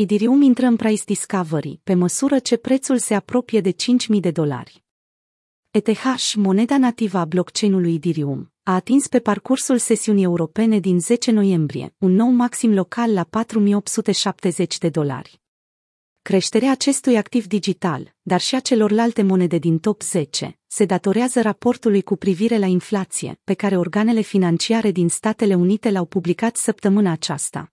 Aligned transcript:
Idirium 0.00 0.42
intră 0.42 0.66
în 0.66 0.76
price 0.76 1.02
discovery 1.04 1.80
pe 1.84 1.94
măsură 1.94 2.38
ce 2.38 2.56
prețul 2.56 2.98
se 2.98 3.14
apropie 3.14 3.60
de 3.60 3.70
5.000 3.70 3.76
de 4.20 4.30
dolari. 4.30 4.84
ETH, 5.70 6.32
moneda 6.34 6.78
nativă 6.78 7.18
a 7.18 7.24
blockchain-ului 7.24 7.94
Idirium, 7.94 8.52
a 8.62 8.74
atins 8.74 9.06
pe 9.06 9.18
parcursul 9.18 9.78
sesiunii 9.78 10.24
europene 10.24 10.78
din 10.78 11.00
10 11.00 11.30
noiembrie 11.30 11.94
un 11.98 12.12
nou 12.12 12.28
maxim 12.28 12.74
local 12.74 13.12
la 13.12 13.24
4870 13.24 14.78
de 14.78 14.88
dolari. 14.88 15.40
Creșterea 16.22 16.70
acestui 16.70 17.16
activ 17.16 17.46
digital, 17.46 18.14
dar 18.22 18.40
și 18.40 18.54
a 18.54 18.60
celorlalte 18.60 19.22
monede 19.22 19.58
din 19.58 19.78
top 19.78 20.02
10, 20.02 20.58
se 20.66 20.84
datorează 20.84 21.40
raportului 21.40 22.02
cu 22.02 22.16
privire 22.16 22.58
la 22.58 22.66
inflație, 22.66 23.40
pe 23.44 23.54
care 23.54 23.76
organele 23.76 24.20
financiare 24.20 24.90
din 24.90 25.08
Statele 25.08 25.54
Unite 25.54 25.90
l-au 25.90 26.04
publicat 26.04 26.56
săptămâna 26.56 27.10
aceasta. 27.10 27.72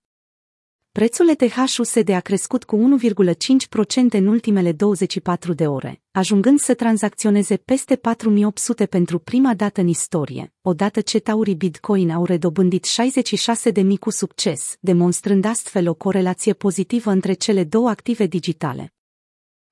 Prețul 0.95 1.29
ETH-USD 1.29 2.09
a 2.09 2.19
crescut 2.19 2.63
cu 2.63 2.97
1,5% 2.99 4.09
în 4.09 4.27
ultimele 4.27 4.71
24 4.71 5.53
de 5.53 5.67
ore, 5.67 6.01
ajungând 6.11 6.59
să 6.59 6.73
tranzacționeze 6.73 7.57
peste 7.57 7.95
4800 7.95 8.85
pentru 8.85 9.19
prima 9.19 9.53
dată 9.53 9.81
în 9.81 9.87
istorie, 9.87 10.53
odată 10.61 11.01
ce 11.01 11.19
taurii 11.19 11.55
Bitcoin 11.55 12.11
au 12.11 12.25
redobândit 12.25 12.83
66 12.83 13.71
de 13.71 13.81
mii 13.81 13.97
cu 13.97 14.09
succes, 14.09 14.75
demonstrând 14.79 15.45
astfel 15.45 15.87
o 15.87 15.93
corelație 15.93 16.53
pozitivă 16.53 17.11
între 17.11 17.33
cele 17.33 17.63
două 17.63 17.89
active 17.89 18.25
digitale. 18.25 18.93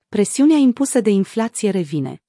Presiunea 0.09 0.57
impusă 0.57 1.01
de 1.01 1.09
inflație 1.09 1.69
revine. 1.69 2.23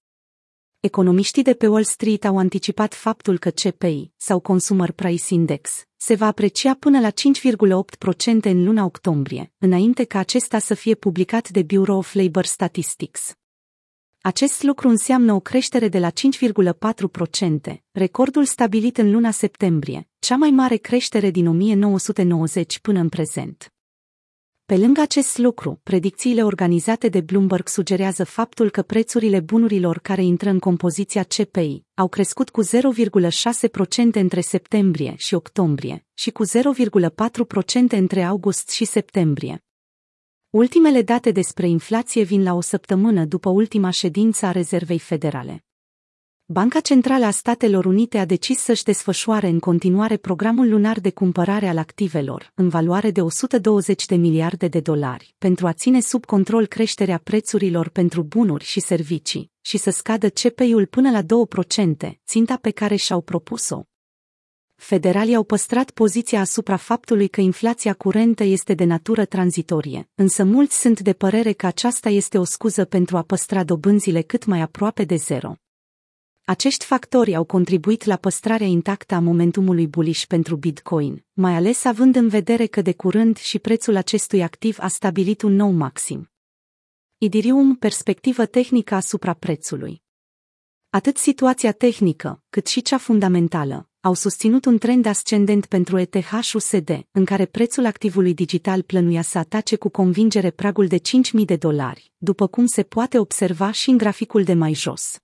Economiștii 0.80 1.42
de 1.42 1.54
pe 1.54 1.66
Wall 1.66 1.84
Street 1.84 2.24
au 2.24 2.38
anticipat 2.38 2.95
faptul 2.95 3.38
că 3.38 3.51
CPI, 3.51 4.12
sau 4.16 4.40
Consumer 4.40 4.92
Price 4.92 5.34
Index, 5.34 5.84
se 6.06 6.14
va 6.14 6.26
aprecia 6.26 6.74
până 6.74 7.00
la 7.00 7.10
5,8% 7.10 8.42
în 8.42 8.64
luna 8.64 8.84
octombrie, 8.84 9.52
înainte 9.58 10.04
ca 10.04 10.18
acesta 10.18 10.58
să 10.58 10.74
fie 10.74 10.95
publicat 10.95 11.48
de 11.48 11.62
Bureau 11.62 11.98
of 11.98 12.14
Labor 12.14 12.45
Statistics. 12.45 13.34
Acest 14.20 14.62
lucru 14.62 14.88
înseamnă 14.88 15.32
o 15.32 15.40
creștere 15.40 15.88
de 15.88 15.98
la 15.98 16.10
5,4%, 16.10 17.74
recordul 17.92 18.45
stabilit 18.45 18.98
în 18.98 19.10
luna 19.10 19.30
septembrie, 19.30 20.09
cea 20.18 20.37
mai 20.37 20.51
mare 20.51 20.76
creștere 20.76 21.30
din 21.30 21.46
1990 21.46 22.79
până 22.79 22.98
în 22.98 23.09
prezent. 23.09 23.73
Pe 24.66 24.76
lângă 24.76 25.01
acest 25.01 25.38
lucru, 25.38 25.80
predicțiile 25.82 26.43
organizate 26.43 27.09
de 27.09 27.20
Bloomberg 27.20 27.68
sugerează 27.68 28.24
faptul 28.24 28.70
că 28.70 28.82
prețurile 28.82 29.40
bunurilor 29.40 29.98
care 29.98 30.23
intră 30.23 30.51
în 30.51 30.59
compoziția 30.59 31.23
CPI 31.23 31.84
au 31.95 32.09
crescut 32.09 32.51
cu 32.51 32.62
0,6% 32.65 32.68
între 34.12 34.40
septembrie 34.40 35.15
și 35.16 35.35
octombrie 35.35 36.07
și 36.15 36.30
cu 36.30 36.45
0,4% 36.46 36.51
între 37.88 38.23
august 38.23 38.70
și 38.70 38.85
septembrie. 38.85 39.65
Ultimele 40.51 41.02
date 41.02 41.30
despre 41.30 41.68
inflație 41.68 42.23
vin 42.23 42.42
la 42.42 42.54
o 42.54 42.60
săptămână 42.60 43.24
după 43.24 43.48
ultima 43.48 43.90
ședință 43.90 44.46
a 44.46 44.51
Rezervei 44.51 44.98
Federale. 44.98 45.63
Banca 46.46 46.80
Centrală 46.80 47.24
a 47.24 47.30
Statelor 47.30 47.84
Unite 47.84 48.18
a 48.18 48.24
decis 48.24 48.59
să-și 48.59 48.82
desfășoare 48.82 49.48
în 49.48 49.59
continuare 49.59 50.16
programul 50.16 50.68
lunar 50.68 51.01
de 51.01 51.10
cumpărare 51.10 51.68
al 51.68 51.78
activelor, 51.78 52.52
în 52.54 52.68
valoare 52.68 53.10
de 53.10 53.20
120 53.20 54.06
de 54.06 54.14
miliarde 54.14 54.68
de 54.68 54.80
dolari, 54.80 55.34
pentru 55.38 55.66
a 55.66 55.73
ține 55.73 56.01
sub 56.01 56.24
control 56.24 56.66
creșterea 56.66 57.20
prețurilor 57.24 57.88
pentru 57.88 58.23
bunuri 58.23 58.64
și 58.64 58.80
servicii, 58.80 59.51
și 59.60 59.76
să 59.76 59.90
scadă 59.90 60.28
CPI-ul 60.28 60.86
până 60.86 61.10
la 61.10 61.23
2%, 61.23 62.10
ținta 62.26 62.56
pe 62.56 62.70
care 62.70 62.96
și-au 62.96 63.20
propus-o. 63.20 63.82
Federalii 64.75 65.34
au 65.34 65.44
păstrat 65.44 65.91
poziția 65.91 66.41
asupra 66.41 66.76
faptului 66.76 67.28
că 67.28 67.41
inflația 67.41 67.94
curentă 67.94 68.44
este 68.44 68.75
de 68.75 68.84
natură 68.84 69.25
tranzitorie, 69.25 70.08
însă 70.14 70.44
mulți 70.44 70.81
sunt 70.81 71.00
de 71.00 71.12
părere 71.12 71.53
că 71.53 71.66
aceasta 71.66 72.08
este 72.08 72.38
o 72.38 72.44
scuză 72.44 72.84
pentru 72.84 73.16
a 73.16 73.22
păstra 73.22 73.64
dobânzile 73.64 74.22
cât 74.22 74.44
mai 74.44 74.60
aproape 74.60 75.04
de 75.04 75.16
zero. 75.16 75.54
Acești 76.47 76.84
factori 76.84 77.34
au 77.34 77.44
contribuit 77.44 78.04
la 78.04 78.16
păstrarea 78.16 78.66
intactă 78.66 79.14
a 79.14 79.19
momentumului 79.19 79.86
bullish 79.86 80.24
pentru 80.24 80.56
Bitcoin, 80.56 81.24
mai 81.32 81.54
ales 81.54 81.84
având 81.84 82.16
în 82.16 82.28
vedere 82.28 82.66
că 82.66 82.82
de 82.82 82.92
curând 82.92 83.36
și 83.36 83.58
prețul 83.58 83.96
acestui 83.96 84.42
activ 84.42 84.76
a 84.80 84.88
stabilit 84.88 85.42
un 85.42 85.54
nou 85.54 85.70
maxim. 85.70 86.30
Idirium, 87.19 87.76
perspectivă 87.76 88.46
tehnică 88.46 88.94
asupra 88.94 89.34
prețului. 89.34 90.02
Atât 90.91 91.16
situația 91.16 91.72
tehnică, 91.72 92.42
cât 92.50 92.66
și 92.66 92.82
cea 92.82 92.98
fundamentală, 92.98 93.88
au 94.00 94.14
susținut 94.14 94.64
un 94.64 94.78
trend 94.78 95.06
ascendent 95.06 95.66
pentru 95.66 95.98
ETH-USD, 95.98 97.06
în 97.10 97.24
care 97.24 97.46
prețul 97.46 97.86
activului 97.86 98.34
digital 98.34 98.82
plănuia 98.82 99.22
să 99.22 99.38
atace 99.38 99.76
cu 99.76 99.88
convingere 99.88 100.50
pragul 100.50 100.86
de 100.86 100.98
5.000 100.98 101.44
de 101.44 101.56
dolari, 101.56 102.12
după 102.16 102.46
cum 102.46 102.66
se 102.66 102.82
poate 102.82 103.19
observa 103.19 103.70
și 103.70 103.90
în 103.90 103.96
graficul 103.96 104.42
de 104.42 104.54
mai 104.54 104.74
jos. 104.74 105.19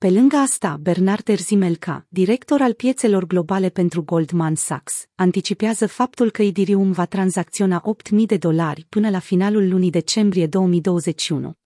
Pe 0.00 0.10
lângă 0.10 0.36
asta, 0.36 0.78
Bernard 0.80 1.28
Erzimelka, 1.28 2.06
director 2.08 2.60
al 2.60 2.72
piețelor 2.72 3.26
globale 3.26 3.68
pentru 3.68 4.02
Goldman 4.02 4.54
Sachs, 4.54 5.06
anticipează 5.14 5.86
faptul 5.86 6.30
că 6.30 6.42
Idirium 6.42 6.92
va 6.92 7.04
tranzacționa 7.04 7.82
8.000 8.12 8.26
de 8.26 8.36
dolari 8.36 8.86
până 8.88 9.10
la 9.10 9.18
finalul 9.18 9.68
lunii 9.68 9.90
decembrie 9.90 10.46
2021. 10.46 11.59